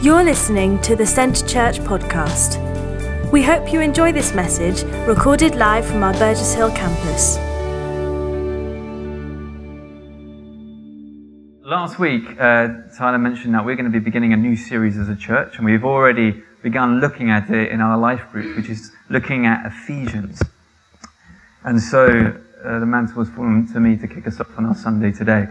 [0.00, 2.62] You're listening to the Centre Church podcast.
[3.32, 7.36] We hope you enjoy this message recorded live from our Burgess Hill campus.
[11.66, 15.08] Last week, uh, Tyler mentioned that we're going to be beginning a new series as
[15.08, 18.92] a church, and we've already begun looking at it in our life group, which is
[19.10, 20.40] looking at Ephesians.
[21.64, 24.76] And so uh, the mantle has fallen to me to kick us off on our
[24.76, 25.48] Sunday today.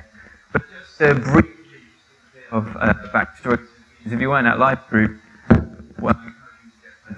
[0.54, 1.54] But just a brief
[2.50, 3.68] of uh, backstory
[4.11, 5.20] if you weren't at life group,
[6.00, 6.20] well,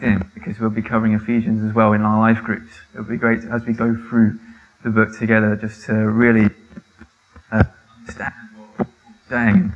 [0.02, 2.72] in because we'll be covering Ephesians as well in our life groups.
[2.94, 4.40] It'll be great as we go through
[4.84, 6.50] the book together, just to really
[7.52, 7.64] uh,
[8.00, 8.90] understand what Paul's
[9.28, 9.74] saying.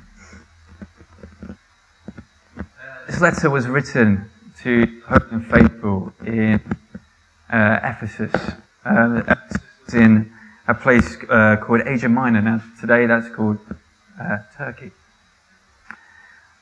[3.07, 4.29] This letter was written
[4.61, 6.61] to hope and faithful in
[7.51, 8.33] uh, Ephesus.
[8.85, 9.61] Uh, Ephesus
[9.93, 10.31] in
[10.67, 12.41] a place uh, called Asia Minor.
[12.41, 13.59] Now, today that's called
[14.19, 14.91] uh, Turkey.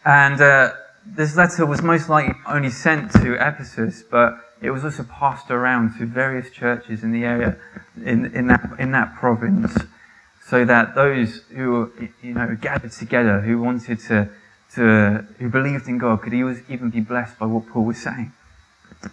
[0.03, 0.73] And uh,
[1.05, 5.97] this letter was most likely only sent to Ephesus, but it was also passed around
[5.97, 7.57] to various churches in the area,
[8.03, 9.75] in, in, that, in that province,
[10.45, 11.91] so that those who
[12.21, 14.29] you know gathered together, who wanted to,
[14.75, 18.31] to who believed in God, could even be blessed by what Paul was saying.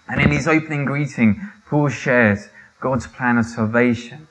[0.06, 2.48] And in his opening greeting, Paul shares
[2.80, 4.28] God's plan of salvation,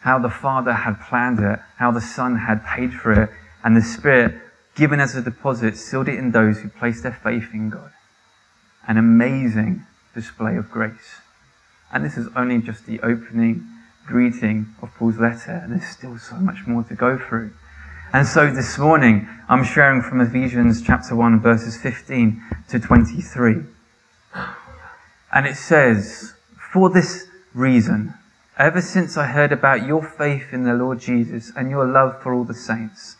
[0.00, 3.30] how the Father had planned it, how the Son had paid for it,
[3.62, 4.40] and the Spirit
[4.78, 7.90] given as a deposit, sealed it in those who place their faith in God.
[8.86, 11.20] An amazing display of grace.
[11.92, 13.66] And this is only just the opening
[14.06, 17.50] greeting of Paul's letter, and there's still so much more to go through.
[18.12, 23.56] And so this morning, I'm sharing from Ephesians chapter 1, verses 15 to 23.
[25.34, 26.34] And it says,
[26.72, 28.14] For this reason,
[28.56, 32.32] ever since I heard about your faith in the Lord Jesus and your love for
[32.32, 33.17] all the saints,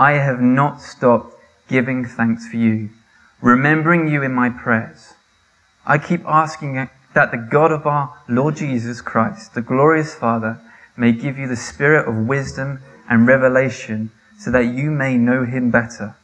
[0.00, 1.36] I have not stopped
[1.68, 2.88] giving thanks for you,
[3.42, 5.12] remembering you in my prayers.
[5.84, 10.58] I keep asking that the God of our Lord Jesus Christ, the glorious Father,
[10.96, 12.80] may give you the spirit of wisdom
[13.10, 16.16] and revelation so that you may know him better.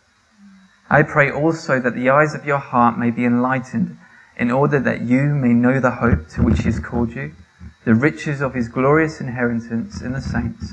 [0.88, 3.98] I pray also that the eyes of your heart may be enlightened
[4.38, 7.34] in order that you may know the hope to which he has called you,
[7.84, 10.72] the riches of his glorious inheritance in the saints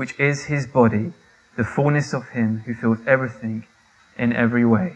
[0.00, 1.12] which is his body,
[1.58, 3.66] the fullness of him who fills everything
[4.16, 4.94] in every way.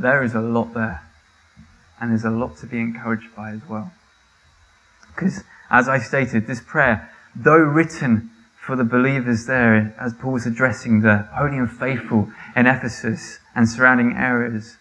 [0.00, 1.02] There is a lot there.
[2.00, 3.92] And there's a lot to be encouraged by as well.
[5.08, 11.02] Because, as I stated, this prayer, though written for the believers there, as Paul's addressing
[11.02, 14.78] the holy and faithful in Ephesus and surrounding areas,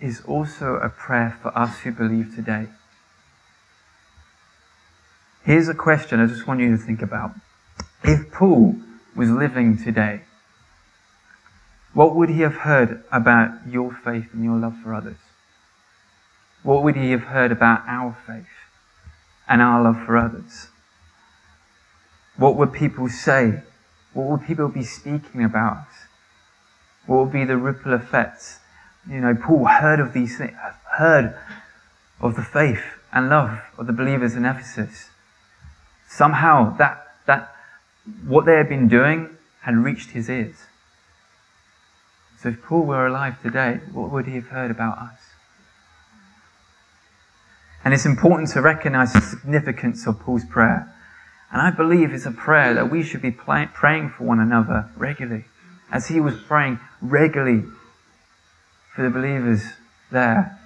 [0.00, 2.66] is also a prayer for us who believe today.
[5.44, 7.32] Here's a question I just want you to think about.
[8.04, 8.76] If Paul
[9.16, 10.22] was living today,
[11.94, 15.18] what would he have heard about your faith and your love for others?
[16.62, 18.46] What would he have heard about our faith
[19.48, 20.68] and our love for others?
[22.36, 23.62] What would people say?
[24.14, 25.94] What would people be speaking about us?
[27.06, 28.60] What would be the ripple effects?
[29.10, 30.56] You know, Paul heard of these things,
[30.98, 31.36] heard
[32.20, 35.10] of the faith and love of the believers in Ephesus.
[36.14, 37.54] Somehow that, that,
[38.26, 39.30] what they had been doing
[39.62, 40.56] had reached his ears.
[42.38, 45.18] So if Paul were alive today, what would he have heard about us?
[47.82, 50.92] And it's important to recognize the significance of Paul's prayer.
[51.50, 55.46] And I believe it's a prayer that we should be praying for one another regularly.
[55.90, 57.64] As he was praying regularly
[58.94, 59.62] for the believers
[60.10, 60.58] there,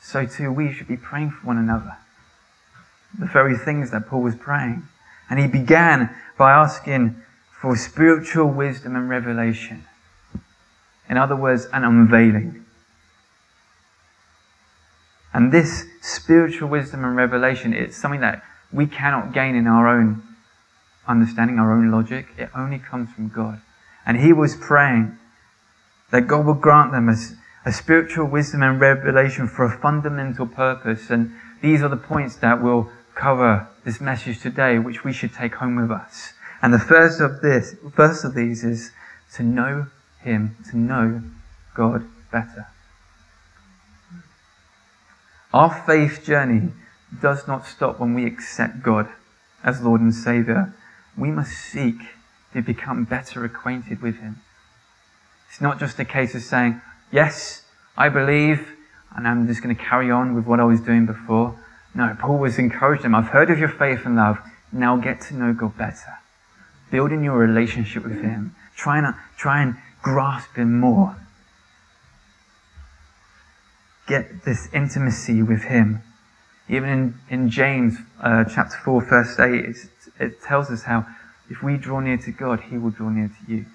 [0.00, 1.96] so too we should be praying for one another
[3.18, 4.82] the very things that Paul was praying.
[5.30, 7.16] And he began by asking
[7.60, 9.84] for spiritual wisdom and revelation.
[11.08, 12.64] In other words, an unveiling.
[15.32, 20.22] And this spiritual wisdom and revelation, it's something that we cannot gain in our own
[21.06, 22.28] understanding, our own logic.
[22.38, 23.60] It only comes from God.
[24.06, 25.18] And he was praying
[26.10, 27.16] that God would grant them a,
[27.64, 31.10] a spiritual wisdom and revelation for a fundamental purpose.
[31.10, 31.32] And
[31.62, 35.76] these are the points that will cover this message today, which we should take home
[35.76, 36.32] with us.
[36.62, 38.90] And the first of this, first of these is
[39.34, 39.86] to know
[40.20, 41.22] Him, to know
[41.74, 42.66] God better.
[45.52, 46.70] Our faith journey
[47.20, 49.08] does not stop when we accept God
[49.62, 50.74] as Lord and Saviour.
[51.16, 51.96] We must seek
[52.52, 54.40] to become better acquainted with Him.
[55.48, 56.80] It's not just a case of saying,
[57.12, 57.62] Yes,
[57.96, 58.72] I believe,
[59.14, 61.56] and I'm just going to carry on with what I was doing before.
[61.94, 63.14] No, Paul was encouraging them.
[63.14, 64.38] I've heard of your faith and love.
[64.72, 66.18] Now get to know God better.
[66.90, 68.54] Building your relationship with Him.
[68.76, 71.16] Try and, try and grasp Him more.
[74.08, 76.02] Get this intimacy with Him.
[76.68, 79.76] Even in, in James uh, chapter 4, verse 8,
[80.18, 81.06] it tells us how
[81.48, 83.66] if we draw near to God, He will draw near to you.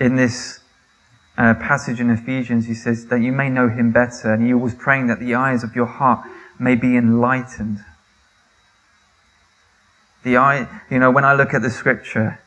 [0.00, 0.60] In this
[1.38, 4.74] uh, passage in Ephesians, he says that you may know him better, and he was
[4.74, 7.78] praying that the eyes of your heart may be enlightened.
[10.24, 12.40] The eye, you know, when I look at the scripture,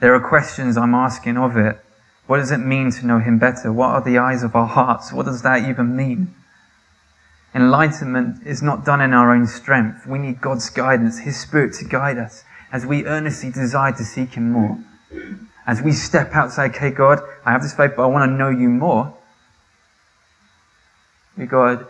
[0.00, 1.84] there are questions I'm asking of it.
[2.28, 3.72] What does it mean to know him better?
[3.72, 5.12] What are the eyes of our hearts?
[5.12, 6.34] What does that even mean?
[7.54, 10.06] Enlightenment is not done in our own strength.
[10.06, 14.34] We need God's guidance, His Spirit to guide us as we earnestly desire to seek
[14.34, 14.78] Him more.
[15.68, 18.30] As we step out and say, okay, God, I have this faith, but I want
[18.30, 19.14] to know you more.
[21.36, 21.86] We got,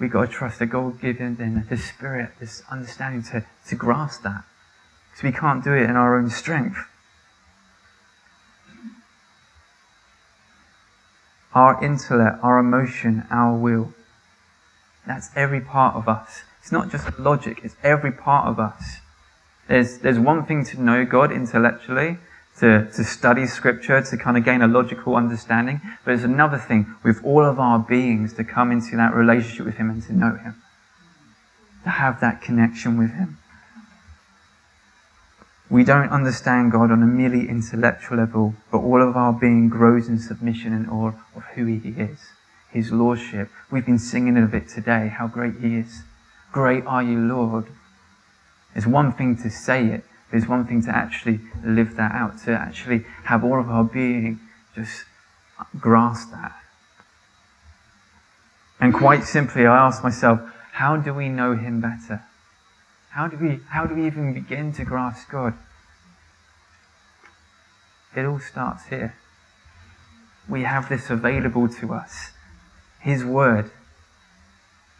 [0.00, 3.44] we got to trust that God will give him then the spirit, this understanding to,
[3.68, 4.44] to grasp that.
[5.10, 6.78] Because we can't do it in our own strength.
[11.54, 13.92] Our intellect, our emotion, our will.
[15.06, 16.44] That's every part of us.
[16.62, 19.00] It's not just logic, it's every part of us.
[19.68, 22.16] There's, there's one thing to know God intellectually,
[22.60, 25.80] to, to study scripture, to kind of gain a logical understanding.
[26.04, 29.76] But it's another thing with all of our beings to come into that relationship with
[29.76, 30.62] Him and to know Him.
[31.84, 33.38] To have that connection with Him.
[35.70, 40.08] We don't understand God on a merely intellectual level, but all of our being grows
[40.08, 42.18] in submission and awe of who He is,
[42.70, 43.50] His Lordship.
[43.70, 46.02] We've been singing of it today, how great He is.
[46.52, 47.66] Great are you, Lord.
[48.74, 52.52] It's one thing to say it, it's one thing to actually live that out, to
[52.52, 54.40] actually have all of our being
[54.74, 55.04] just
[55.78, 56.54] grasp that.
[58.80, 60.40] And quite simply, I ask myself,
[60.72, 62.22] how do we know Him better?
[63.10, 65.54] How do we, how do we even begin to grasp God?
[68.14, 69.14] It all starts here.
[70.48, 72.30] We have this available to us.
[73.00, 73.70] His Word.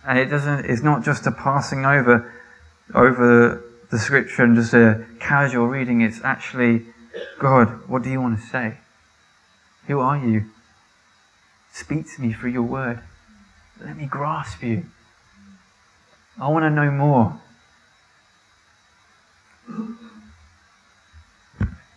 [0.07, 2.33] And it doesn't, it's not just a passing over,
[2.95, 6.01] over the scripture and just a casual reading.
[6.01, 6.87] It's actually,
[7.39, 8.79] God, what do you want to say?
[9.87, 10.47] Who are you?
[11.73, 13.01] Speak to me through your word.
[13.81, 14.85] Let me grasp you.
[16.41, 17.41] I want to know more.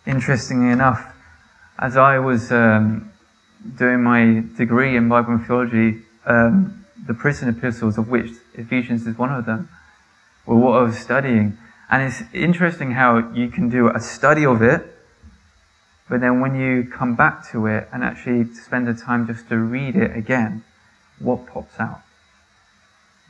[0.06, 1.14] Interestingly enough,
[1.78, 3.12] as I was um,
[3.76, 9.16] doing my degree in Bible and theology, um, the prison epistles, of which Ephesians is
[9.16, 9.68] one of them,
[10.46, 11.56] were what I was studying.
[11.92, 14.96] And it's interesting how you can do a study of it,
[16.08, 19.58] but then when you come back to it and actually spend the time just to
[19.58, 20.64] read it again,
[21.18, 22.00] what pops out?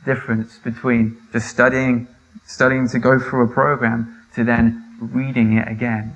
[0.05, 2.07] Difference between just studying,
[2.45, 6.15] studying to go through a program to then reading it again,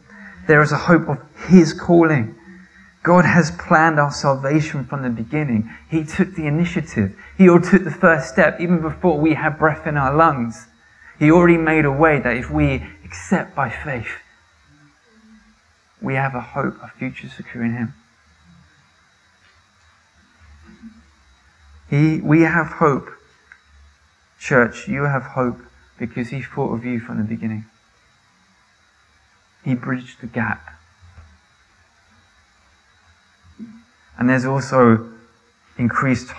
[0.50, 2.36] There is a hope of his calling.
[3.04, 5.70] God has planned our salvation from the beginning.
[5.92, 7.16] He took the initiative.
[7.38, 10.66] He took the first step even before we had breath in our lungs.
[11.20, 14.10] He already made a way that if we accept by faith,
[16.02, 17.94] we have a hope, a future secure in Him.
[21.92, 23.08] He, we have hope.
[24.40, 25.60] Church, you have hope
[26.00, 27.66] because He thought of you from the beginning.
[29.64, 30.76] He bridged the gap.
[34.18, 35.12] And there's also
[35.78, 36.30] increased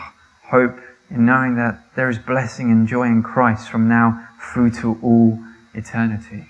[0.51, 0.79] hope
[1.11, 5.39] in knowing that there is blessing and joy in Christ from now through to all
[5.75, 6.47] eternity.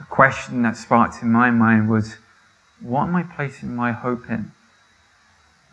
[0.00, 2.16] A question that sparked in my mind was
[2.80, 4.52] what am I placing my hope in?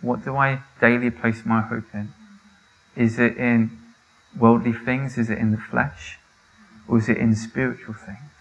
[0.02, 2.14] What do I daily place my hope in?
[2.96, 3.72] Is it in
[4.38, 5.18] worldly things?
[5.18, 6.20] Is it in the flesh?
[6.88, 8.33] Or is it in spiritual things?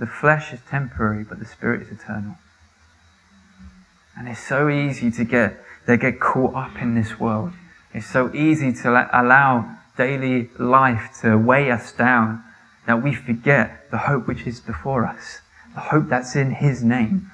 [0.00, 2.36] The flesh is temporary, but the spirit is eternal.
[4.16, 7.52] And it's so easy to get they get caught up in this world.
[7.92, 12.42] It's so easy to allow daily life to weigh us down
[12.86, 15.40] that we forget the hope which is before us,
[15.74, 17.30] the hope that's in His name.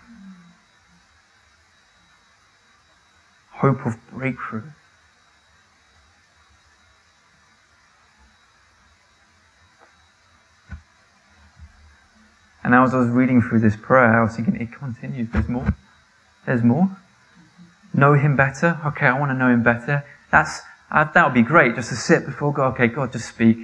[3.53, 4.71] Hope of breakthrough.
[12.67, 15.29] And as I was reading through this prayer, I was thinking, it continues.
[15.31, 15.73] There's more.
[16.47, 16.91] There's more.
[17.95, 18.81] Know Him better.
[18.85, 20.05] Okay, I want to know Him better.
[20.33, 21.77] That's uh, that would be great.
[21.77, 22.75] Just to sit before God.
[22.75, 23.57] Okay, God, just speak.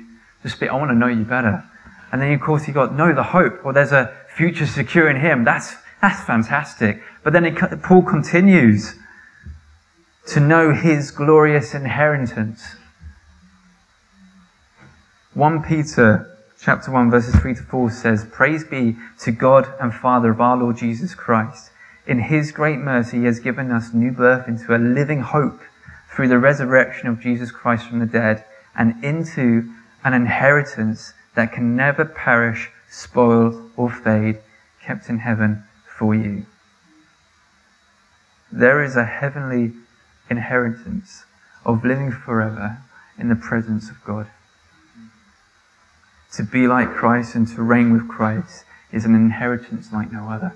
[0.45, 0.71] Just speak.
[0.71, 1.69] I want to know You better.
[2.13, 3.67] And then, of course, you got know the hope.
[3.67, 5.43] Or there's a future secure in Him.
[5.43, 7.03] That's that's fantastic.
[7.25, 8.95] But then it, Paul continues
[10.29, 12.77] to know His glorious inheritance.
[15.35, 16.32] 1 Peter
[16.63, 20.57] chapter 1, verses 3 to 4 says, Praise be to God and Father of our
[20.57, 21.73] Lord Jesus Christ.
[22.07, 25.61] In his great mercy, he has given us new birth into a living hope
[26.15, 28.45] through the resurrection of Jesus Christ from the dead
[28.77, 29.73] and into
[30.05, 34.39] an inheritance that can never perish, spoil, or fade,
[34.85, 35.65] kept in heaven
[35.99, 36.47] for you.
[38.53, 39.73] There is a heavenly
[40.31, 41.25] inheritance
[41.65, 42.79] of living forever
[43.19, 44.29] in the presence of God.
[46.37, 50.55] To be like Christ and to reign with Christ is an inheritance like no other.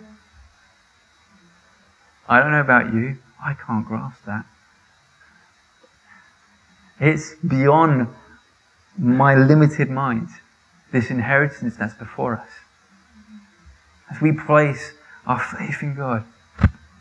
[2.29, 4.47] I don't know about you, I can't grasp that.
[6.99, 8.09] It's beyond
[8.97, 10.29] my limited mind,
[10.93, 12.49] this inheritance that's before us.
[14.11, 14.93] As we place
[15.27, 16.25] our faith in God,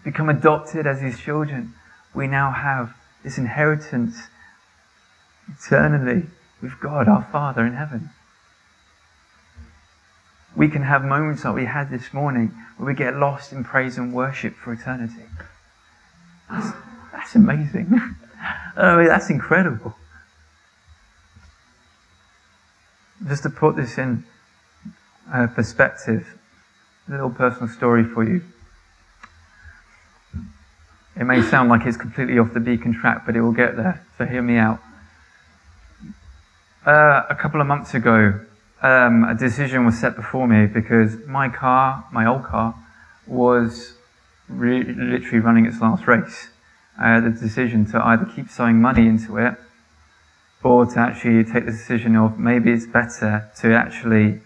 [0.03, 1.73] become adopted as His children,
[2.13, 4.17] we now have this inheritance
[5.47, 6.27] eternally
[6.61, 8.09] with God, our Father in heaven
[10.55, 13.97] we can have moments like we had this morning where we get lost in praise
[13.97, 15.23] and worship for eternity.
[16.49, 16.77] That's,
[17.11, 17.99] that's amazing.
[18.77, 19.95] I mean, that's incredible.
[23.27, 24.23] Just to put this in
[25.33, 26.37] uh, perspective,
[27.07, 28.41] a little personal story for you.
[31.17, 34.05] It may sound like it's completely off the beacon track, but it will get there,
[34.17, 34.79] so hear me out.
[36.85, 38.44] Uh, a couple of months ago,
[38.81, 42.75] um, a decision was set before me because my car, my old car,
[43.25, 43.93] was
[44.47, 46.49] re- literally running its last race.
[46.99, 49.55] I had the decision to either keep sowing money into it
[50.63, 54.41] or to actually take the decision of maybe it's better to actually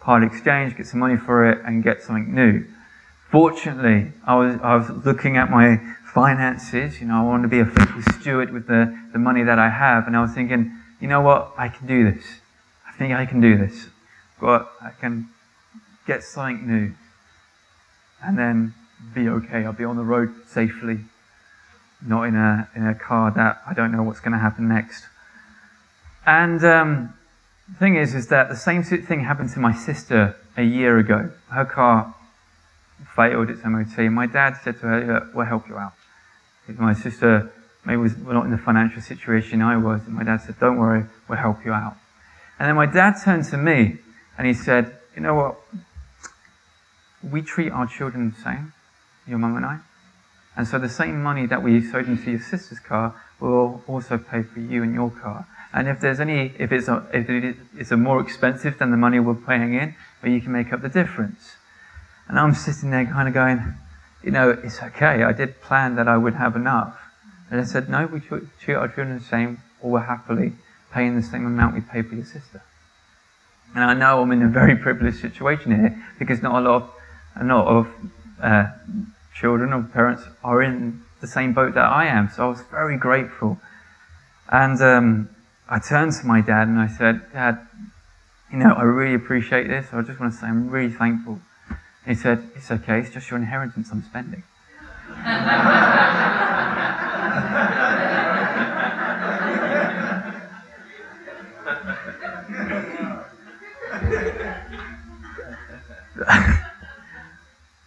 [0.00, 2.64] part exchange, get some money for it, and get something new.
[3.30, 5.80] Fortunately, I was, I was looking at my
[6.14, 7.00] finances.
[7.00, 9.68] You know, I want to be a faithful steward with the, the money that I
[9.68, 12.24] have, and I was thinking, you know what, I can do this
[12.98, 13.88] think I can do this.
[14.40, 15.28] But I can
[16.06, 16.94] get something new
[18.22, 18.74] and then
[19.14, 19.64] be okay.
[19.64, 21.00] I'll be on the road safely,
[22.02, 25.04] not in a, in a car that I don't know what's going to happen next.
[26.24, 27.14] And um,
[27.68, 31.30] the thing is, is that the same thing happened to my sister a year ago.
[31.50, 32.14] Her car
[33.14, 33.98] failed its MOT.
[34.10, 35.92] My dad said to her, "We'll help you out."
[36.68, 37.52] My sister
[37.84, 41.04] maybe was not in the financial situation I was, and my dad said, "Don't worry,
[41.28, 41.96] we'll help you out."
[42.58, 43.98] And then my dad turned to me
[44.38, 45.56] and he said, You know what?
[47.22, 48.72] We treat our children the same,
[49.26, 49.78] your mum and I.
[50.56, 54.42] And so the same money that we sowed into your sister's car, we'll also pay
[54.42, 55.46] for you and your car.
[55.72, 57.28] And if there's any, if it's a, if
[57.76, 60.80] it's a more expensive than the money we're paying in, but you can make up
[60.80, 61.56] the difference.
[62.28, 63.74] And I'm sitting there kind of going,
[64.22, 65.22] you know, it's okay.
[65.22, 66.98] I did plan that I would have enough.
[67.50, 70.52] And I said, no, we treat our children the same, we're happily
[70.92, 72.62] paying the same amount we pay for your sister.
[73.74, 76.90] And I know I'm in a very privileged situation here because not a lot of,
[77.40, 77.88] a lot of
[78.40, 78.66] uh,
[79.34, 82.30] children or parents are in the same boat that I am.
[82.34, 83.58] So I was very grateful.
[84.48, 85.28] And um,
[85.68, 87.66] I turned to my dad and I said, Dad,
[88.52, 89.86] you know, I really appreciate this.
[89.92, 91.40] I just want to say I'm really thankful.
[92.06, 94.44] he said, It's okay, it's just your inheritance I'm spending.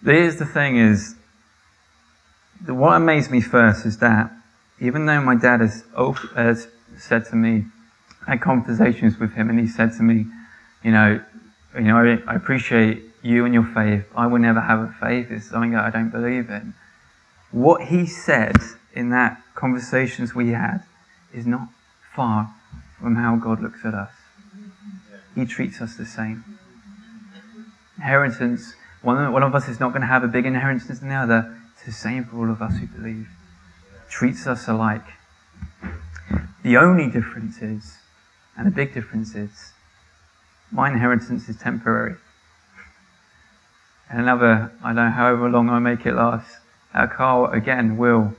[0.10, 1.16] Here's the thing is,
[2.66, 4.32] what amazed me first is that
[4.80, 5.84] even though my dad has,
[6.36, 7.66] has said to me,
[8.25, 10.25] I had conversations with him, and he said to me,
[10.84, 11.22] you know,
[11.75, 14.06] you know, I, I appreciate you and your faith.
[14.16, 15.30] I will never have a faith.
[15.30, 16.74] It's something that I don't believe in.
[17.51, 18.56] What he said
[18.94, 20.80] in that conversations we had
[21.32, 21.68] is not
[22.16, 22.56] far
[23.00, 24.12] from how God looks at us.
[25.36, 26.58] He treats us the same.
[27.98, 31.15] Inheritance, one, one of us is not going to have a big inheritance than the
[31.15, 31.56] other.
[31.74, 33.29] It's the same for all of us who believe.
[34.10, 35.06] Treats us alike.
[36.63, 37.98] The only difference is,
[38.58, 39.72] and the big difference is,
[40.72, 42.15] my inheritance is temporary.
[44.10, 46.58] And another, I don't know, however long I make it last,
[46.94, 48.34] our car again will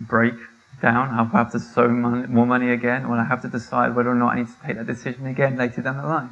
[0.00, 0.34] break
[0.82, 1.14] down.
[1.14, 4.34] I'll have to sow more money again, or I have to decide whether or not
[4.34, 6.30] I need to take that decision again later down the line.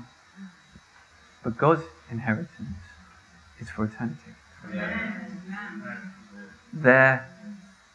[1.42, 2.76] But God's inheritance
[3.60, 4.34] is for eternity.
[6.72, 7.28] There,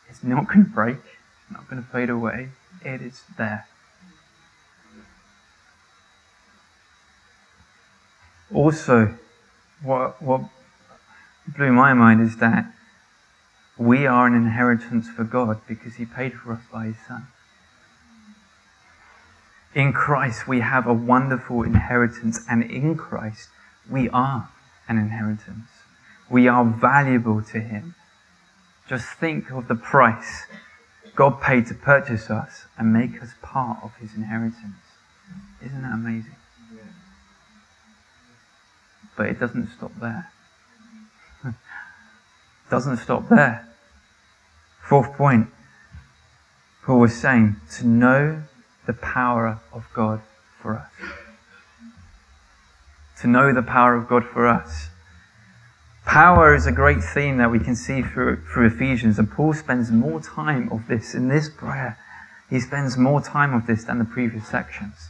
[0.09, 2.49] it's not going to break, it's not going to fade away.
[2.83, 3.67] It is there.
[8.53, 9.15] Also,
[9.81, 10.41] what, what
[11.47, 12.65] blew my mind is that
[13.77, 17.27] we are an inheritance for God because He paid for us by His Son.
[19.73, 23.49] In Christ, we have a wonderful inheritance, and in Christ,
[23.89, 24.49] we are
[24.87, 25.67] an inheritance.
[26.29, 27.95] We are valuable to Him.
[28.87, 30.45] Just think of the price
[31.15, 34.77] God paid to purchase us and make us part of His inheritance.
[35.63, 36.35] Isn't that amazing?
[39.15, 40.31] But it doesn't stop there.
[42.69, 43.67] doesn't stop there.
[44.81, 45.47] Fourth point,
[46.83, 48.43] Paul was saying to know
[48.87, 50.21] the power of God
[50.61, 50.91] for us.
[53.21, 54.89] To know the power of God for us.
[56.05, 59.91] Power is a great theme that we can see through, through Ephesians, and Paul spends
[59.91, 61.99] more time of this in this prayer.
[62.49, 65.09] He spends more time of this than the previous sections.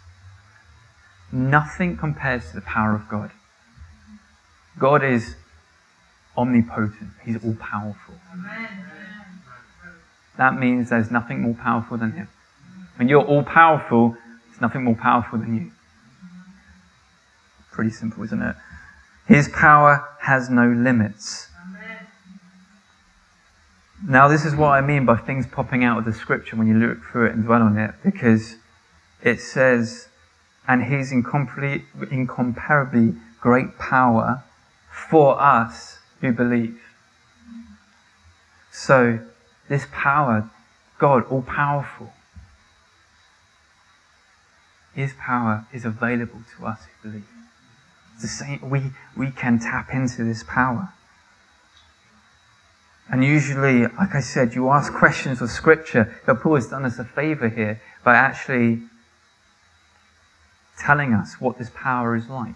[1.31, 3.31] Nothing compares to the power of God.
[4.77, 5.35] God is
[6.37, 7.11] omnipotent.
[7.23, 8.15] He's all powerful.
[10.37, 12.27] That means there's nothing more powerful than Him.
[12.97, 14.17] When you're all powerful,
[14.49, 15.71] there's nothing more powerful than you.
[17.71, 18.55] Pretty simple, isn't it?
[19.27, 21.47] His power has no limits.
[24.07, 26.73] Now, this is what I mean by things popping out of the scripture when you
[26.73, 28.55] look through it and dwell on it, because
[29.21, 30.07] it says,
[30.67, 34.43] and his incomparably great power
[34.89, 36.81] for us who believe.
[38.71, 39.19] So,
[39.69, 40.49] this power,
[40.97, 42.11] God, all powerful,
[44.93, 47.40] His power is available to us who believe.
[48.21, 50.93] The same, we, we can tap into this power.
[53.09, 56.99] And usually, like I said, you ask questions of Scripture, but Paul has done us
[56.99, 58.83] a favor here by actually
[60.79, 62.55] telling us what this power is like.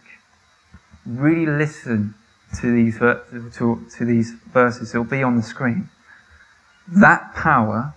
[1.06, 2.16] Really listen
[2.62, 4.94] to these, to, to these verses.
[4.94, 5.90] It'll be on the screen.
[6.88, 7.96] That power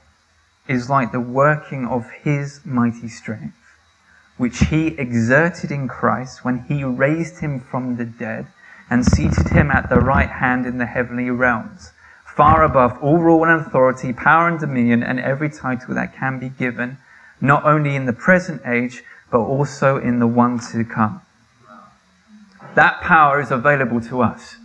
[0.66, 3.57] is like the working of his mighty strength,
[4.38, 8.46] which he exerted in Christ when he raised him from the dead
[8.88, 11.92] and seated him at the right hand in the heavenly realms,
[12.24, 16.48] far above all rule and authority, power and dominion, and every title that can be
[16.48, 16.96] given,
[17.40, 21.20] not only in the present age, but also in the one to come.
[22.74, 24.56] That power is available to us.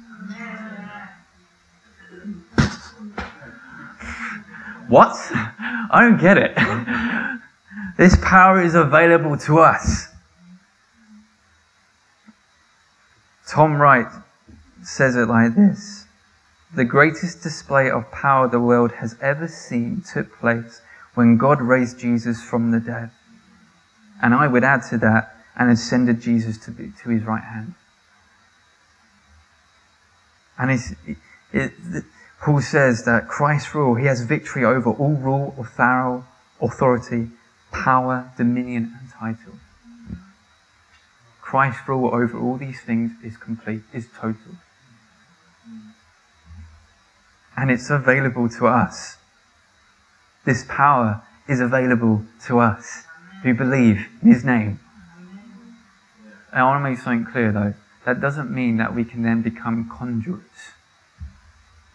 [4.87, 5.15] What?
[5.33, 6.53] I don't get it.
[7.97, 10.07] this power is available to us.
[13.47, 14.07] Tom Wright
[14.83, 16.05] says it like this
[16.75, 20.81] The greatest display of power the world has ever seen took place
[21.13, 23.11] when God raised Jesus from the dead.
[24.21, 27.75] And I would add to that, and ascended Jesus to, be, to his right hand.
[30.57, 31.17] And it,
[31.51, 32.03] it,
[32.41, 35.53] Paul says that Christ's rule, he has victory over all rule,
[36.61, 37.29] authority,
[37.73, 39.59] power, dominion, and title.
[41.41, 44.55] Christ's rule over all these things is complete, is total.
[47.57, 49.17] And it's available to us.
[50.45, 53.03] This power is available to us
[53.43, 54.79] who believe in his name.
[56.51, 57.73] I want to make something clear though.
[58.05, 60.41] That doesn't mean that we can then become conjurers,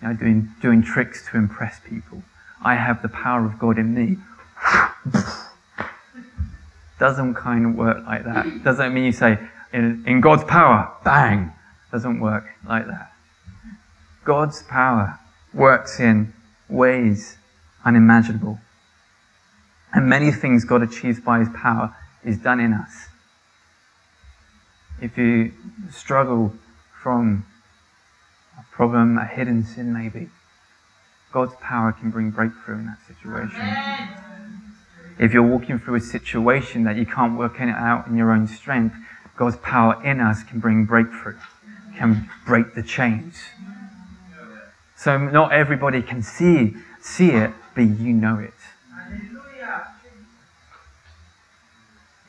[0.01, 2.23] you know, doing, doing tricks to impress people.
[2.63, 4.19] I have the power of God in me.
[6.99, 8.65] Doesn't kind of work like that.
[8.65, 9.39] Doesn't mean you say,
[9.73, 11.53] in, in God's power, bang.
[11.93, 13.13] Doesn't work like that.
[14.25, 15.19] God's power
[15.55, 16.33] works in
[16.69, 17.39] ways
[17.85, 18.59] unimaginable.
[19.93, 23.09] And many things God achieves by his power is done in us.
[25.01, 25.53] If you
[25.91, 26.53] struggle
[27.03, 27.47] from
[28.59, 30.29] a problem, a hidden sin maybe,
[31.33, 33.61] God's power can bring breakthrough in that situation.
[33.61, 34.28] Amen
[35.19, 38.47] if you're walking through a situation that you can't work it out in your own
[38.47, 38.97] strength,
[39.37, 41.37] God's power in us can bring breakthrough,
[41.97, 43.37] can break the chains.
[44.97, 48.55] So not everybody can see see it, but you know it.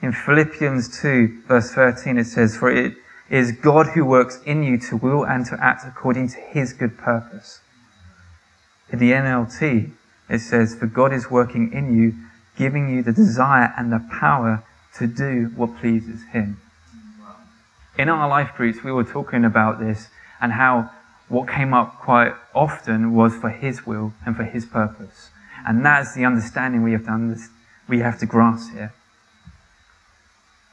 [0.01, 2.95] In Philippians 2, verse 13, it says, For it
[3.29, 6.97] is God who works in you to will and to act according to his good
[6.97, 7.59] purpose.
[8.91, 9.91] In the NLT,
[10.29, 12.13] it says, For God is working in you
[12.59, 16.61] giving you the desire and the power to do what pleases Him.
[17.97, 20.09] In our life groups, we were talking about this
[20.41, 20.91] and how
[21.29, 25.29] what came up quite often was for His will and for His purpose.
[25.65, 27.37] And that's the understanding we have to, under-
[27.87, 28.93] we have to grasp here.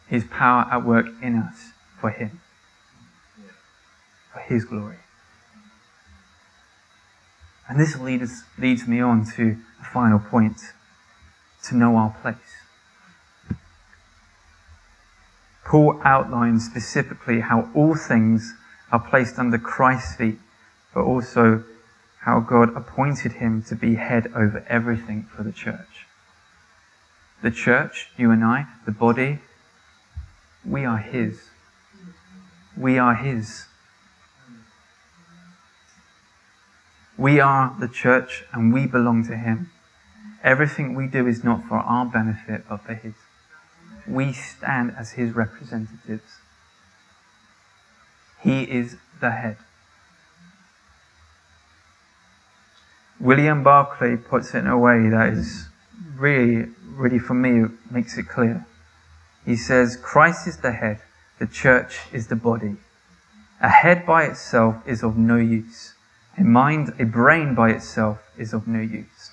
[0.09, 1.71] His power at work in us
[2.01, 2.41] for Him,
[4.33, 4.99] for His glory.
[7.69, 10.61] And this leads, leads me on to a final point
[11.69, 12.37] to know our place.
[15.65, 18.55] Paul outlines specifically how all things
[18.93, 20.39] are placed under Christ's feet,
[20.95, 21.65] but also
[22.21, 26.07] how God appointed him to be head over everything for the church.
[27.43, 29.41] The church, you and I, the body,
[30.65, 31.51] we are his.
[32.77, 33.67] We are his.
[37.19, 39.71] We are the church and we belong to him.
[40.43, 43.15] Everything we do is not for our benefit, but for His.
[44.07, 46.39] We stand as His representatives.
[48.43, 49.57] He is the head.
[53.19, 55.69] William Barclay puts it in a way that is
[56.17, 58.67] really, really for me, makes it clear.
[59.45, 61.01] He says, Christ is the head,
[61.39, 62.77] the church is the body.
[63.61, 65.95] A head by itself is of no use.
[66.37, 69.31] A mind, a brain by itself is of no use.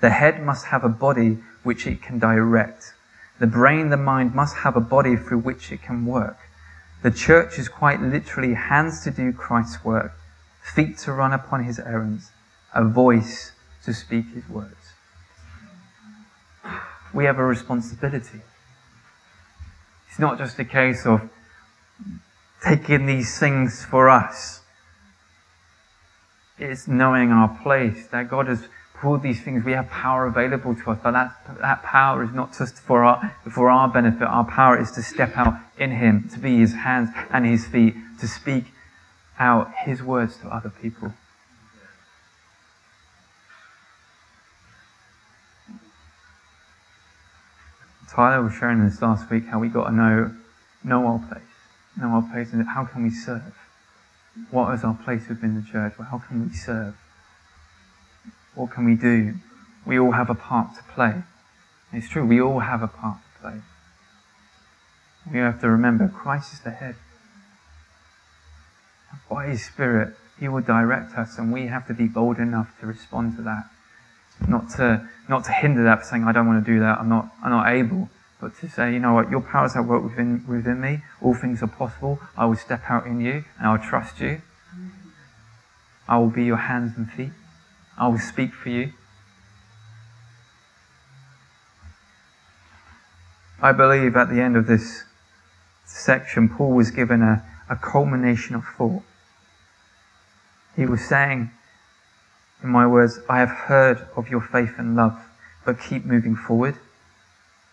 [0.00, 2.94] The head must have a body which it can direct.
[3.38, 6.38] The brain, the mind must have a body through which it can work.
[7.02, 10.12] The church is quite literally hands to do Christ's work,
[10.62, 12.30] feet to run upon his errands,
[12.74, 13.52] a voice
[13.84, 14.74] to speak his words.
[17.14, 18.40] We have a responsibility.
[20.08, 21.28] It's not just a case of
[22.62, 24.60] taking these things for us.
[26.58, 28.68] It's knowing our place, that God has
[29.00, 32.32] for all these things, we have power available to us, but that, that power is
[32.32, 34.24] not just for our, for our benefit.
[34.24, 37.94] Our power is to step out in Him, to be His hands and His feet,
[38.20, 38.66] to speak
[39.38, 41.14] out His words to other people.
[48.10, 50.34] Tyler was sharing this last week how we got to know,
[50.84, 51.42] know our place,
[51.98, 53.54] know our place, and how can we serve?
[54.50, 55.94] What is our place within the church?
[55.98, 56.96] Well, how can we serve?
[58.54, 59.34] What can we do?
[59.86, 61.22] We all have a part to play.
[61.92, 63.60] It's true, we all have a part to play.
[65.32, 66.96] We have to remember Christ is the head.
[69.28, 72.86] By His Spirit, He will direct us, and we have to be bold enough to
[72.86, 73.64] respond to that.
[74.48, 77.08] Not to, not to hinder that, by saying, I don't want to do that, I'm
[77.08, 78.08] not, I'm not able,
[78.40, 81.62] but to say, you know what, your powers at work within, within me, all things
[81.62, 84.40] are possible, I will step out in you, and I'll trust you.
[86.08, 87.30] I will be your hands and feet.
[88.00, 88.94] I will speak for you.
[93.62, 95.04] I believe at the end of this
[95.84, 99.02] section, Paul was given a, a culmination of thought.
[100.74, 101.50] He was saying,
[102.62, 105.20] in my words, I have heard of your faith and love,
[105.66, 106.76] but keep moving forward.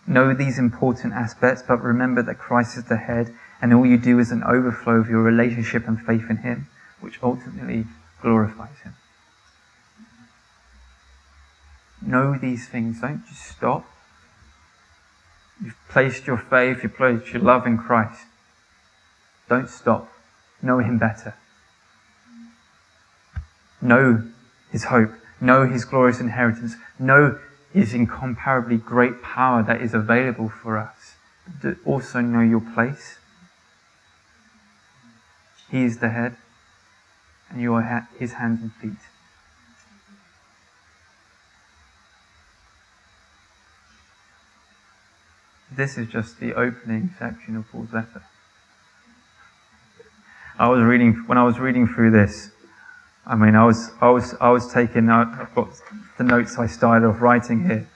[0.05, 4.19] Know these important aspects, but remember that Christ is the head, and all you do
[4.19, 6.67] is an overflow of your relationship and faith in Him,
[6.99, 7.85] which ultimately
[8.21, 8.93] glorifies Him.
[12.01, 13.01] Know these things.
[13.01, 13.85] Don't just stop.
[15.63, 18.21] You've placed your faith, you've placed your love in Christ.
[19.49, 20.11] Don't stop.
[20.61, 21.33] Know Him better.
[23.81, 24.23] Know
[24.71, 25.11] His hope.
[25.41, 26.75] Know His glorious inheritance.
[26.99, 27.39] Know
[27.73, 31.15] His incomparably great power that is available for us.
[31.85, 33.17] Also know your place.
[35.71, 36.37] He is the head,
[37.49, 39.03] and you are His hands and feet.
[45.77, 48.23] This is just the opening section of Paul's letter.
[50.57, 52.49] I was reading when I was reading through this.
[53.27, 55.27] I mean, I was I was I was taking out.
[55.39, 55.69] I've got
[56.17, 57.87] the notes I started off writing here,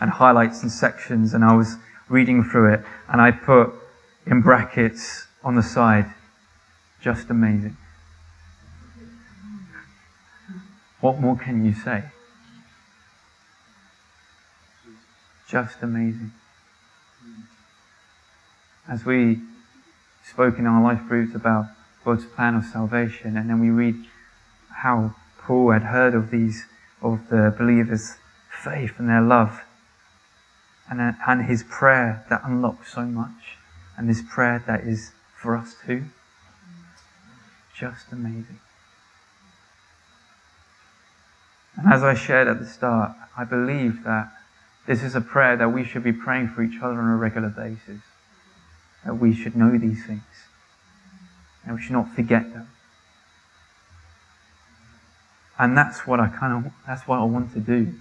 [0.00, 1.76] and highlights and sections, and I was
[2.08, 3.70] reading through it, and I put
[4.24, 6.06] in brackets on the side,
[7.02, 7.76] just amazing.
[11.02, 12.04] What more can you say?
[15.46, 16.32] Just amazing.
[18.88, 19.40] As we
[20.28, 21.66] spoke in our life groups about
[22.04, 23.36] God's plan of salvation.
[23.36, 23.96] And then we read
[24.70, 26.66] how Paul had heard of these,
[27.02, 28.16] of the believers'
[28.62, 29.62] faith and their love.
[30.88, 33.58] And, uh, and his prayer that unlocks so much.
[33.96, 36.04] And this prayer that is for us too.
[37.76, 38.60] Just amazing.
[41.76, 44.30] And as I shared at the start, I believe that
[44.86, 47.48] this is a prayer that we should be praying for each other on a regular
[47.48, 48.02] basis.
[49.04, 50.22] That we should know these things
[51.64, 52.68] and we should not forget them.
[55.58, 57.94] And that's what I kind of, that's what I want to do.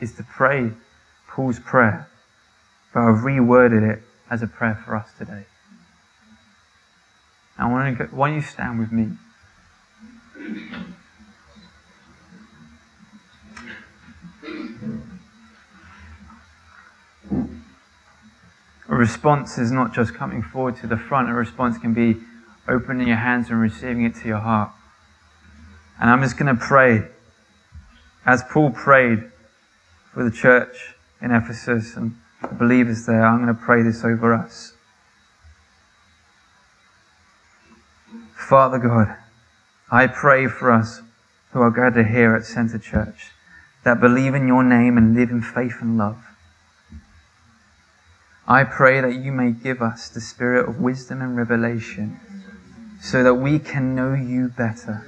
[0.00, 0.72] Is to pray
[1.28, 2.08] Paul's prayer,
[2.92, 5.44] but I've reworded it as a prayer for us today.
[7.56, 9.10] I want to go, why don't you stand with me?
[18.98, 22.16] Response is not just coming forward to the front, a response can be
[22.66, 24.72] opening your hands and receiving it to your heart.
[26.00, 27.04] And I'm just going to pray,
[28.26, 29.30] as Paul prayed
[30.12, 34.34] for the church in Ephesus and the believers there, I'm going to pray this over
[34.34, 34.72] us.
[38.34, 39.16] Father God,
[39.92, 41.02] I pray for us
[41.52, 43.30] who are gathered here at Centre Church
[43.84, 46.27] that believe in your name and live in faith and love.
[48.50, 52.18] I pray that you may give us the spirit of wisdom and revelation
[52.98, 55.06] so that we can know you better.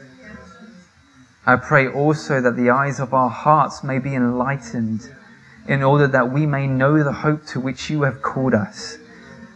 [1.46, 5.10] I pray also that the eyes of our hearts may be enlightened
[5.66, 8.98] in order that we may know the hope to which you have called us,